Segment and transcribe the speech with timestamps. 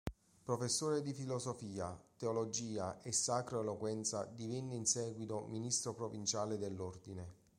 [0.45, 7.33] Professore di filosofia, teologia e sacra eloquenza divenne in seguito ministro provinciale dell'Ordine.